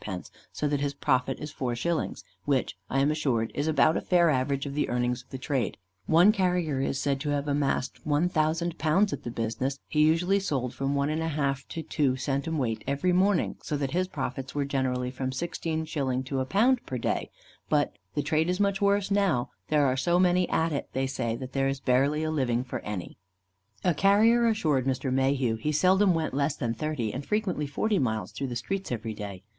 _,so 0.51 0.67
that 0.67 0.79
his 0.81 0.95
profit 0.95 1.39
is 1.39 1.53
4_s._, 1.53 2.23
which, 2.45 2.75
I 2.89 3.01
am 3.01 3.11
assured, 3.11 3.51
is 3.53 3.67
about 3.67 3.95
a 3.95 4.01
fair 4.01 4.31
average 4.31 4.65
of 4.65 4.73
the 4.73 4.89
earnings 4.89 5.21
of 5.21 5.29
the 5.29 5.37
trade. 5.37 5.77
One 6.07 6.31
carrier 6.31 6.79
is 6.81 6.99
said 6.99 7.19
to 7.19 7.29
have 7.29 7.47
amassed 7.47 8.03
£1,000 8.03 9.13
at 9.13 9.21
the 9.23 9.29
business: 9.29 9.79
he 9.87 10.01
usually 10.01 10.39
sold 10.39 10.73
from 10.73 10.95
1½ 10.95 11.67
to 11.67 11.83
2 11.83 12.13
cwt. 12.13 12.81
every 12.87 13.13
morning, 13.13 13.57
so 13.61 13.77
that 13.77 13.91
his 13.91 14.07
profits 14.07 14.55
were 14.55 14.65
generally 14.65 15.11
from 15.11 15.29
16_s._ 15.29 16.25
to 16.25 16.35
£1 16.37 16.85
per 16.87 16.97
day. 16.97 17.29
But 17.69 17.93
the 18.15 18.23
trade 18.23 18.49
is 18.49 18.59
much 18.59 18.81
worse 18.81 19.11
now: 19.11 19.51
there 19.67 19.85
are 19.85 19.95
so 19.95 20.17
many 20.17 20.49
at 20.49 20.71
it, 20.73 20.89
they 20.93 21.05
say, 21.05 21.35
that 21.35 21.53
there 21.53 21.67
is 21.67 21.79
barely 21.79 22.23
a 22.23 22.31
living 22.31 22.63
for 22.63 22.79
any." 22.79 23.17
A 23.83 23.93
carrier 23.93 24.47
assured 24.47 24.87
Mr. 24.87 25.13
Mayhew 25.13 25.57
he 25.57 25.71
seldom 25.71 26.15
went 26.15 26.33
less 26.33 26.55
than 26.55 26.73
thirty, 26.73 27.13
and 27.13 27.23
frequently 27.23 27.67
forty 27.67 27.99
miles, 27.99 28.31
through 28.31 28.47
the 28.47 28.55
streets 28.55 28.91
every 28.91 29.13
day. 29.13 29.43